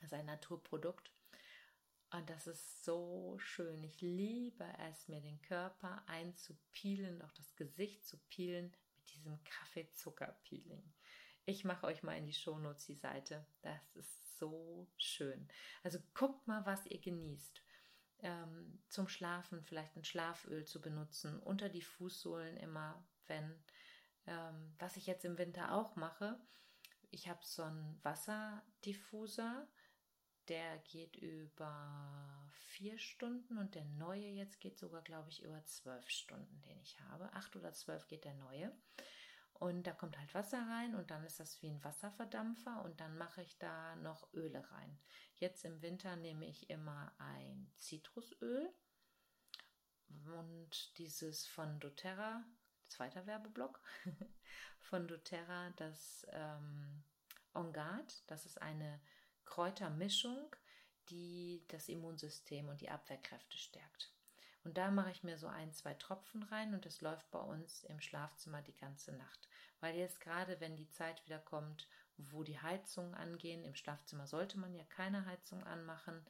Das 0.00 0.12
ist 0.12 0.14
ein 0.14 0.26
Naturprodukt. 0.26 1.10
Und 2.16 2.30
das 2.30 2.46
ist 2.46 2.82
so 2.82 3.36
schön. 3.38 3.84
Ich 3.84 4.00
liebe 4.00 4.64
es, 4.88 5.06
mir 5.06 5.20
den 5.20 5.42
Körper 5.42 6.02
einzupielen, 6.06 7.20
auch 7.20 7.32
das 7.32 7.54
Gesicht 7.56 8.06
zu 8.06 8.16
peelen 8.30 8.74
mit 8.96 9.14
diesem 9.14 9.44
Kaffeezucker-Peeling. 9.44 10.82
Ich 11.44 11.66
mache 11.66 11.86
euch 11.86 12.02
mal 12.02 12.16
in 12.16 12.24
die 12.24 12.32
Shownotes 12.32 12.86
die 12.86 12.94
Seite. 12.94 13.44
Das 13.60 13.96
ist 13.96 14.38
so 14.38 14.88
schön. 14.96 15.46
Also 15.82 15.98
guckt 16.14 16.46
mal, 16.46 16.64
was 16.64 16.86
ihr 16.86 17.02
genießt. 17.02 17.62
Ähm, 18.20 18.82
zum 18.88 19.08
Schlafen 19.08 19.62
vielleicht 19.62 19.94
ein 19.94 20.04
Schlaföl 20.04 20.64
zu 20.64 20.80
benutzen, 20.80 21.38
unter 21.40 21.68
die 21.68 21.82
Fußsohlen 21.82 22.56
immer, 22.56 23.06
wenn, 23.26 23.62
ähm, 24.26 24.74
was 24.78 24.96
ich 24.96 25.06
jetzt 25.06 25.26
im 25.26 25.36
Winter 25.36 25.74
auch 25.74 25.96
mache. 25.96 26.40
Ich 27.10 27.28
habe 27.28 27.40
so 27.42 27.64
einen 27.64 28.00
Wasserdiffuser, 28.02 29.68
der 30.48 30.78
geht 30.78 31.16
über 31.16 32.50
vier 32.52 32.98
Stunden 32.98 33.58
und 33.58 33.74
der 33.74 33.84
neue 33.84 34.28
jetzt 34.28 34.60
geht 34.60 34.78
sogar, 34.78 35.02
glaube 35.02 35.30
ich, 35.30 35.42
über 35.42 35.64
zwölf 35.64 36.08
Stunden, 36.08 36.62
den 36.62 36.80
ich 36.80 36.98
habe. 37.00 37.32
Acht 37.32 37.56
oder 37.56 37.72
zwölf 37.72 38.06
geht 38.06 38.24
der 38.24 38.34
neue. 38.34 38.72
Und 39.54 39.86
da 39.86 39.92
kommt 39.92 40.18
halt 40.18 40.34
Wasser 40.34 40.58
rein 40.58 40.94
und 40.94 41.10
dann 41.10 41.24
ist 41.24 41.40
das 41.40 41.62
wie 41.62 41.68
ein 41.68 41.82
Wasserverdampfer 41.82 42.84
und 42.84 43.00
dann 43.00 43.16
mache 43.16 43.42
ich 43.42 43.56
da 43.58 43.96
noch 43.96 44.32
Öle 44.34 44.70
rein. 44.70 44.98
Jetzt 45.36 45.64
im 45.64 45.80
Winter 45.80 46.16
nehme 46.16 46.46
ich 46.46 46.68
immer 46.68 47.12
ein 47.18 47.70
Zitrusöl 47.76 48.70
und 50.26 50.98
dieses 50.98 51.46
von 51.46 51.80
doTERRA, 51.80 52.44
zweiter 52.88 53.26
Werbeblock, 53.26 53.80
von 54.78 55.08
doTERRA, 55.08 55.70
das 55.76 56.26
ähm, 56.30 57.02
On 57.54 57.72
das 58.26 58.44
ist 58.44 58.60
eine 58.60 59.00
Kräutermischung, 59.46 60.54
die 61.08 61.64
das 61.68 61.88
Immunsystem 61.88 62.68
und 62.68 62.80
die 62.80 62.90
Abwehrkräfte 62.90 63.56
stärkt. 63.56 64.12
Und 64.64 64.76
da 64.76 64.90
mache 64.90 65.12
ich 65.12 65.22
mir 65.22 65.38
so 65.38 65.46
ein, 65.46 65.72
zwei 65.72 65.94
Tropfen 65.94 66.42
rein 66.42 66.74
und 66.74 66.84
das 66.84 67.00
läuft 67.00 67.30
bei 67.30 67.38
uns 67.38 67.84
im 67.84 68.00
Schlafzimmer 68.00 68.62
die 68.62 68.76
ganze 68.76 69.12
Nacht. 69.12 69.48
Weil 69.80 69.96
jetzt 69.96 70.20
gerade, 70.20 70.60
wenn 70.60 70.76
die 70.76 70.90
Zeit 70.90 71.24
wieder 71.24 71.38
kommt, 71.38 71.88
wo 72.16 72.42
die 72.42 72.58
Heizungen 72.58 73.14
angehen, 73.14 73.62
im 73.64 73.76
Schlafzimmer 73.76 74.26
sollte 74.26 74.58
man 74.58 74.74
ja 74.74 74.84
keine 74.84 75.24
Heizung 75.26 75.62
anmachen, 75.64 76.26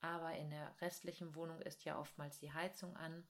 aber 0.00 0.34
in 0.34 0.50
der 0.50 0.74
restlichen 0.80 1.34
Wohnung 1.34 1.60
ist 1.62 1.84
ja 1.84 1.98
oftmals 1.98 2.38
die 2.38 2.52
Heizung 2.52 2.96
an, 2.96 3.26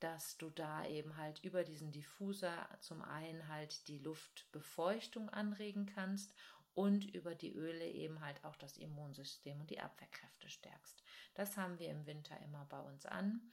dass 0.00 0.36
du 0.36 0.50
da 0.50 0.84
eben 0.86 1.16
halt 1.16 1.42
über 1.42 1.64
diesen 1.64 1.90
Diffuser 1.90 2.68
zum 2.80 3.00
einen 3.02 3.48
halt 3.48 3.88
die 3.88 3.98
Luftbefeuchtung 3.98 5.30
anregen 5.30 5.86
kannst 5.86 6.34
und 6.76 7.06
über 7.14 7.34
die 7.34 7.54
Öle 7.54 7.86
eben 7.86 8.20
halt 8.20 8.44
auch 8.44 8.54
das 8.56 8.76
Immunsystem 8.76 9.58
und 9.58 9.70
die 9.70 9.80
Abwehrkräfte 9.80 10.50
stärkst. 10.50 11.02
Das 11.34 11.56
haben 11.56 11.78
wir 11.78 11.88
im 11.88 12.04
Winter 12.04 12.38
immer 12.42 12.66
bei 12.66 12.78
uns 12.78 13.06
an. 13.06 13.50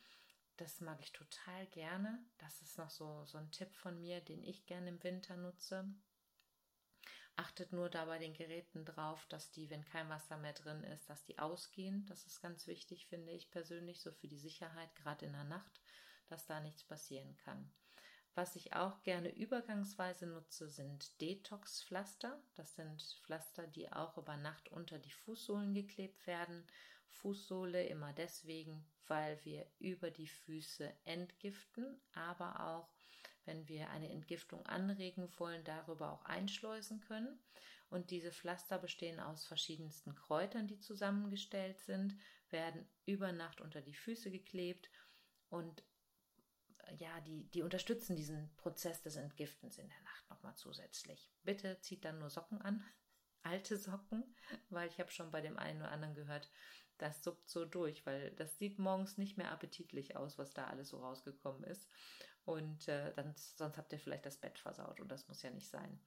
Das 0.57 0.81
mag 0.81 0.99
ich 0.99 1.13
total 1.13 1.65
gerne. 1.67 2.19
Das 2.37 2.61
ist 2.61 2.77
noch 2.77 2.89
so, 2.89 3.23
so 3.23 3.37
ein 3.37 3.49
Tipp 3.51 3.73
von 3.75 3.99
mir, 4.01 4.19
den 4.19 4.43
ich 4.43 4.65
gerne 4.65 4.89
im 4.89 5.01
Winter 5.03 5.37
nutze. 5.37 5.87
Achtet 7.37 7.71
nur 7.71 7.89
da 7.89 8.03
bei 8.05 8.19
den 8.19 8.33
Geräten 8.33 8.83
drauf, 8.83 9.25
dass 9.27 9.51
die, 9.51 9.69
wenn 9.69 9.85
kein 9.85 10.09
Wasser 10.09 10.37
mehr 10.37 10.53
drin 10.53 10.83
ist, 10.83 11.09
dass 11.09 11.23
die 11.23 11.39
ausgehen. 11.39 12.05
Das 12.07 12.25
ist 12.25 12.41
ganz 12.41 12.67
wichtig, 12.67 13.07
finde 13.07 13.31
ich 13.31 13.49
persönlich, 13.49 14.01
so 14.01 14.11
für 14.11 14.27
die 14.27 14.37
Sicherheit, 14.37 14.93
gerade 14.95 15.25
in 15.25 15.31
der 15.31 15.45
Nacht, 15.45 15.81
dass 16.27 16.45
da 16.45 16.59
nichts 16.59 16.83
passieren 16.83 17.37
kann. 17.37 17.71
Was 18.35 18.55
ich 18.55 18.73
auch 18.73 19.03
gerne 19.03 19.29
übergangsweise 19.29 20.25
nutze, 20.25 20.67
sind 20.67 21.21
Detox-Pflaster. 21.21 22.41
Das 22.55 22.75
sind 22.75 23.03
Pflaster, 23.23 23.67
die 23.67 23.91
auch 23.91 24.17
über 24.17 24.37
Nacht 24.37 24.69
unter 24.69 24.97
die 24.97 25.11
Fußsohlen 25.11 25.75
geklebt 25.75 26.25
werden. 26.25 26.65
Fußsohle 27.05 27.85
immer 27.85 28.11
deswegen, 28.13 28.83
weil 29.07 29.37
wir 29.45 29.67
über 29.77 30.09
die 30.09 30.27
Füße 30.27 30.91
entgiften, 31.03 32.01
aber 32.13 32.59
auch, 32.59 32.89
wenn 33.45 33.67
wir 33.67 33.91
eine 33.91 34.09
Entgiftung 34.09 34.65
anregen 34.65 35.29
wollen, 35.37 35.63
darüber 35.63 36.11
auch 36.11 36.25
einschleusen 36.25 37.01
können. 37.01 37.39
Und 37.91 38.09
diese 38.09 38.31
Pflaster 38.31 38.79
bestehen 38.79 39.19
aus 39.19 39.45
verschiedensten 39.45 40.15
Kräutern, 40.15 40.67
die 40.67 40.79
zusammengestellt 40.79 41.79
sind, 41.81 42.15
werden 42.49 42.89
über 43.05 43.31
Nacht 43.31 43.61
unter 43.61 43.81
die 43.81 43.93
Füße 43.93 44.31
geklebt 44.31 44.89
und 45.49 45.83
ja, 46.97 47.21
die, 47.21 47.49
die 47.51 47.61
unterstützen 47.61 48.15
diesen 48.15 48.53
Prozess 48.57 49.01
des 49.01 49.15
Entgiftens 49.15 49.77
in 49.77 49.87
der 49.87 50.01
Nacht 50.01 50.29
nochmal 50.29 50.55
zusätzlich. 50.55 51.31
Bitte 51.43 51.79
zieht 51.79 52.05
dann 52.05 52.19
nur 52.19 52.29
Socken 52.29 52.61
an, 52.61 52.83
alte 53.43 53.77
Socken, 53.77 54.35
weil 54.69 54.89
ich 54.89 54.99
habe 54.99 55.11
schon 55.11 55.31
bei 55.31 55.41
dem 55.41 55.57
einen 55.57 55.81
oder 55.81 55.91
anderen 55.91 56.15
gehört, 56.15 56.49
das 56.97 57.23
suppt 57.23 57.49
so 57.49 57.65
durch, 57.65 58.05
weil 58.05 58.31
das 58.31 58.57
sieht 58.57 58.79
morgens 58.79 59.17
nicht 59.17 59.37
mehr 59.37 59.51
appetitlich 59.51 60.15
aus, 60.15 60.37
was 60.37 60.53
da 60.53 60.67
alles 60.67 60.89
so 60.89 60.99
rausgekommen 60.99 61.63
ist. 61.63 61.89
Und 62.45 62.87
äh, 62.87 63.13
dann, 63.13 63.33
sonst 63.35 63.77
habt 63.77 63.91
ihr 63.93 63.99
vielleicht 63.99 64.25
das 64.25 64.37
Bett 64.37 64.59
versaut 64.59 64.99
und 64.99 65.09
das 65.09 65.27
muss 65.27 65.41
ja 65.41 65.49
nicht 65.49 65.69
sein. 65.69 65.99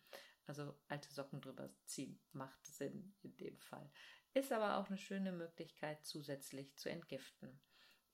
Also 0.47 0.79
alte 0.89 1.13
Socken 1.13 1.41
drüber 1.41 1.71
ziehen 1.87 2.21
macht 2.33 2.65
Sinn 2.65 3.15
in 3.23 3.37
dem 3.37 3.59
Fall. 3.59 3.91
Ist 4.33 4.53
aber 4.53 4.77
auch 4.77 4.89
eine 4.89 4.99
schöne 4.99 5.33
Möglichkeit, 5.33 6.05
zusätzlich 6.05 6.77
zu 6.77 6.89
entgiften. 6.89 7.61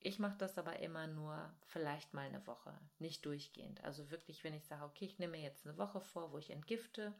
Ich 0.05 0.19
mache 0.19 0.37
das 0.37 0.57
aber 0.57 0.79
immer 0.79 1.07
nur 1.07 1.55
vielleicht 1.65 2.13
mal 2.13 2.27
eine 2.27 2.45
Woche, 2.45 2.77
nicht 2.99 3.25
durchgehend. 3.25 3.81
Also 3.85 4.11
wirklich, 4.11 4.43
wenn 4.43 4.53
ich 4.53 4.65
sage, 4.65 4.83
okay, 4.83 5.05
ich 5.05 5.17
nehme 5.17 5.37
mir 5.37 5.43
jetzt 5.43 5.65
eine 5.65 5.77
Woche 5.77 6.01
vor, 6.01 6.33
wo 6.33 6.37
ich 6.37 6.49
entgifte, 6.49 7.15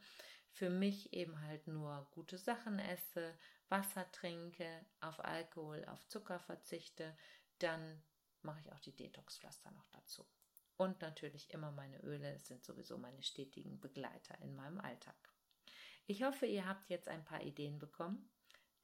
für 0.50 0.68
mich 0.68 1.14
eben 1.14 1.40
halt 1.40 1.66
nur 1.66 2.06
gute 2.10 2.36
Sachen 2.36 2.78
esse, 2.78 3.34
Wasser 3.70 4.10
trinke, 4.12 4.84
auf 5.00 5.24
Alkohol, 5.24 5.84
auf 5.86 6.06
Zucker 6.08 6.38
verzichte, 6.38 7.16
dann 7.58 8.02
mache 8.42 8.60
ich 8.60 8.70
auch 8.70 8.80
die 8.80 8.94
Detoxpflaster 8.94 9.70
noch 9.70 9.88
dazu. 9.88 10.26
Und 10.76 11.00
natürlich 11.00 11.50
immer 11.54 11.72
meine 11.72 12.02
Öle 12.02 12.38
sind 12.38 12.64
sowieso 12.64 12.98
meine 12.98 13.22
stetigen 13.22 13.80
Begleiter 13.80 14.38
in 14.42 14.54
meinem 14.54 14.78
Alltag. 14.80 15.16
Ich 16.06 16.22
hoffe, 16.22 16.44
ihr 16.44 16.68
habt 16.68 16.90
jetzt 16.90 17.08
ein 17.08 17.24
paar 17.24 17.42
Ideen 17.42 17.78
bekommen, 17.78 18.28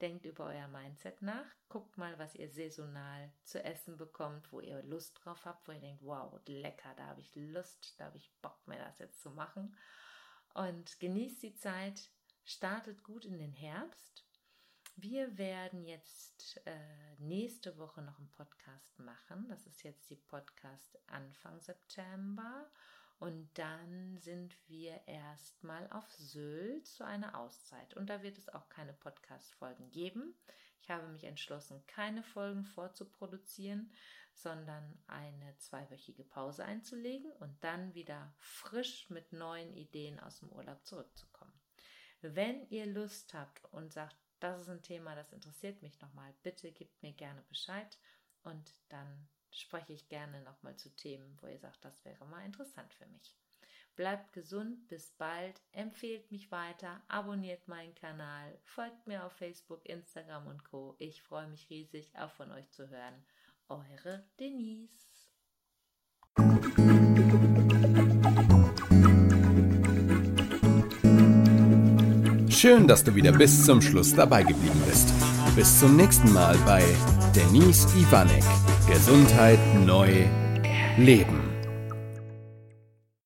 Denkt 0.00 0.24
über 0.24 0.46
euer 0.46 0.68
Mindset 0.68 1.20
nach. 1.20 1.44
Guckt 1.68 1.98
mal, 1.98 2.18
was 2.18 2.34
ihr 2.34 2.50
saisonal 2.50 3.32
zu 3.44 3.62
essen 3.62 3.96
bekommt, 3.96 4.50
wo 4.52 4.60
ihr 4.60 4.82
Lust 4.82 5.20
drauf 5.22 5.44
habt, 5.44 5.68
wo 5.68 5.72
ihr 5.72 5.80
denkt, 5.80 6.02
wow, 6.02 6.40
lecker, 6.46 6.94
da 6.96 7.06
habe 7.06 7.20
ich 7.20 7.34
Lust, 7.34 7.94
da 7.98 8.06
habe 8.06 8.16
ich 8.16 8.32
Bock, 8.40 8.66
mir 8.66 8.78
das 8.78 8.98
jetzt 8.98 9.20
zu 9.20 9.30
machen. 9.30 9.76
Und 10.54 10.98
genießt 11.00 11.42
die 11.42 11.54
Zeit, 11.54 12.10
startet 12.44 13.02
gut 13.02 13.24
in 13.24 13.38
den 13.38 13.52
Herbst. 13.52 14.24
Wir 14.96 15.38
werden 15.38 15.84
jetzt 15.84 16.60
äh, 16.66 17.16
nächste 17.18 17.78
Woche 17.78 18.02
noch 18.02 18.18
einen 18.18 18.30
Podcast 18.30 18.98
machen. 18.98 19.48
Das 19.48 19.66
ist 19.66 19.82
jetzt 19.82 20.10
die 20.10 20.16
Podcast 20.16 20.98
Anfang 21.06 21.60
September. 21.60 22.70
Und 23.20 23.50
dann 23.58 24.16
sind 24.16 24.56
wir 24.66 24.98
erstmal 25.06 25.86
auf 25.92 26.10
Sylt 26.10 26.86
zu 26.86 27.04
einer 27.04 27.38
Auszeit. 27.38 27.94
Und 27.94 28.08
da 28.08 28.22
wird 28.22 28.38
es 28.38 28.48
auch 28.48 28.70
keine 28.70 28.94
Podcast-Folgen 28.94 29.90
geben. 29.90 30.34
Ich 30.80 30.88
habe 30.88 31.06
mich 31.08 31.24
entschlossen, 31.24 31.86
keine 31.86 32.22
Folgen 32.22 32.64
vorzuproduzieren, 32.64 33.92
sondern 34.32 34.98
eine 35.06 35.54
zweiwöchige 35.58 36.24
Pause 36.24 36.64
einzulegen 36.64 37.30
und 37.32 37.62
dann 37.62 37.94
wieder 37.94 38.32
frisch 38.38 39.10
mit 39.10 39.34
neuen 39.34 39.74
Ideen 39.74 40.18
aus 40.18 40.38
dem 40.38 40.48
Urlaub 40.48 40.82
zurückzukommen. 40.86 41.52
Wenn 42.22 42.66
ihr 42.70 42.86
Lust 42.86 43.34
habt 43.34 43.66
und 43.66 43.92
sagt, 43.92 44.16
das 44.40 44.62
ist 44.62 44.70
ein 44.70 44.82
Thema, 44.82 45.14
das 45.14 45.34
interessiert 45.34 45.82
mich 45.82 46.00
nochmal, 46.00 46.34
bitte 46.42 46.72
gebt 46.72 47.02
mir 47.02 47.12
gerne 47.12 47.42
Bescheid 47.42 47.98
und 48.44 48.74
dann 48.88 49.28
spreche 49.50 49.92
ich 49.92 50.08
gerne 50.08 50.42
nochmal 50.42 50.76
zu 50.76 50.88
Themen, 50.96 51.38
wo 51.40 51.46
ihr 51.46 51.58
sagt, 51.58 51.84
das 51.84 52.04
wäre 52.04 52.24
mal 52.26 52.44
interessant 52.44 52.92
für 52.94 53.06
mich. 53.06 53.34
Bleibt 53.96 54.32
gesund, 54.32 54.88
bis 54.88 55.10
bald, 55.18 55.60
empfehlt 55.72 56.30
mich 56.30 56.50
weiter, 56.50 57.02
abonniert 57.08 57.68
meinen 57.68 57.94
Kanal, 57.94 58.58
folgt 58.64 59.06
mir 59.06 59.24
auf 59.24 59.32
Facebook, 59.32 59.86
Instagram 59.86 60.46
und 60.46 60.64
Co. 60.64 60.94
Ich 60.98 61.22
freue 61.22 61.48
mich 61.48 61.68
riesig, 61.68 62.10
auch 62.16 62.30
von 62.30 62.50
euch 62.52 62.70
zu 62.70 62.88
hören. 62.88 63.24
Eure 63.68 64.24
Denise. 64.38 65.10
Schön, 72.48 72.86
dass 72.86 73.02
du 73.04 73.14
wieder 73.14 73.32
bis 73.32 73.64
zum 73.64 73.80
Schluss 73.80 74.14
dabei 74.14 74.42
geblieben 74.42 74.82
bist. 74.86 75.12
Bis 75.56 75.80
zum 75.80 75.96
nächsten 75.96 76.32
Mal 76.32 76.56
bei 76.66 76.82
Denise 77.34 77.86
Ivanek. 77.96 78.44
Gesundheit 78.90 79.60
neu 79.86 80.26
leben. 80.98 81.49